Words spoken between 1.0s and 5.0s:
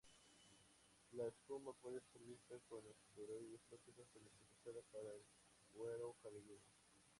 La espuma puede ser vista con esteroides tópicos comercializada